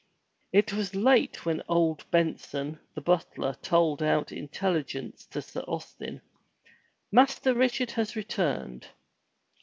It 0.51 0.73
was 0.73 0.95
late 0.95 1.45
when 1.45 1.61
old 1.69 2.09
Benson 2.09 2.79
the 2.95 3.01
butler 3.01 3.53
tolled 3.61 4.01
out 4.01 4.31
intelligence 4.31 5.27
to 5.27 5.43
Sir 5.43 5.61
Austin, 5.67 6.21
"Master 7.11 7.53
Richard 7.53 7.91
has 7.91 8.15
returned." 8.15 8.87